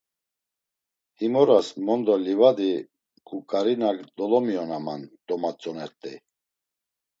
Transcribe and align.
Him 1.19 1.31
oras 1.41 1.67
mondo 1.85 2.15
Livadi 2.25 2.71
K̆uǩarinak 3.27 3.97
dolomiyonaman 4.17 5.01
domatzonert̆ey. 5.27 6.17